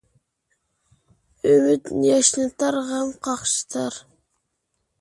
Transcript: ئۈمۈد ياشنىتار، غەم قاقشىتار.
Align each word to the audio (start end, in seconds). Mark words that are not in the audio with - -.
ئۈمۈد 1.49 1.91
ياشنىتار، 2.07 2.81
غەم 2.89 3.13
قاقشىتار. 3.29 4.03